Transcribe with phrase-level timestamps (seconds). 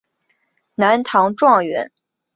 [0.73, 1.91] 南唐状元。